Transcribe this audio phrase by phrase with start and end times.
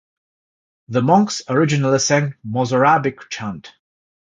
[0.87, 3.71] The monks originally sang Mozarabic chant.